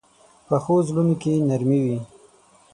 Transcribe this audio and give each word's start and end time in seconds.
پخو 0.47 0.75
زړونو 0.87 1.13
کې 1.21 1.33
نرمي 1.49 1.79
وي 1.85 1.97